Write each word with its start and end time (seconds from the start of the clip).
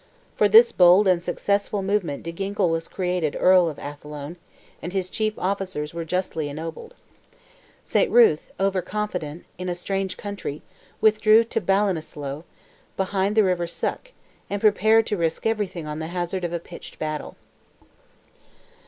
For 0.35 0.49
this 0.49 0.71
bold 0.71 1.07
and 1.07 1.21
successful 1.21 1.83
movement 1.83 2.23
De 2.23 2.31
Ginkle 2.31 2.71
was 2.71 2.87
created 2.87 3.37
Earl 3.39 3.69
of 3.69 3.77
Athlone, 3.77 4.37
and 4.81 4.93
his 4.93 5.11
chief 5.11 5.37
officers 5.37 5.93
were 5.93 6.03
justly 6.05 6.49
ennobled. 6.49 6.95
Saint 7.83 8.09
Ruth, 8.09 8.51
over 8.59 8.81
confident, 8.81 9.45
in 9.59 9.69
a 9.69 9.75
strange 9.75 10.17
country, 10.17 10.63
withdrew 11.01 11.43
to 11.43 11.61
Ballinasloe, 11.61 12.45
behind 12.97 13.35
the 13.35 13.43
river 13.43 13.67
Suck, 13.67 14.11
and 14.49 14.59
prepared 14.59 15.05
to 15.05 15.17
risk 15.17 15.45
everything 15.45 15.85
on 15.85 15.99
the 15.99 16.07
hazard 16.07 16.43
of 16.43 16.51
a 16.51 16.57
pitched 16.57 16.97
battle. 16.97 17.35